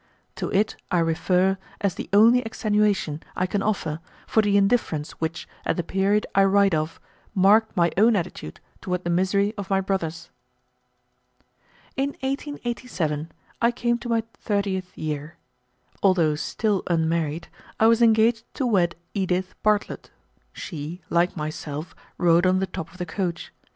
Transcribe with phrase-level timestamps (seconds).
[0.37, 5.47] To it I refer as the only extenuation I can offer for the indifference which,
[5.63, 6.99] at the period I write of,
[7.35, 10.31] marked my own attitude toward the misery of my brothers.
[11.95, 15.35] In 1887 I came to my thirtieth year.
[16.01, 17.47] Although still unmarried,
[17.79, 20.09] I was engaged to wed Edith Bartlett.
[20.51, 23.53] She, like myself, rode on the top of the coach.